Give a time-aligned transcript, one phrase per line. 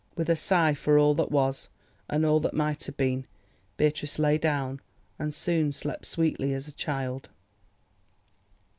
[0.17, 1.69] With a sigh for all that was,
[2.09, 3.27] and all that might have been,
[3.77, 4.79] Beatrice lay down
[5.19, 7.29] and soon slept sweetly as a child.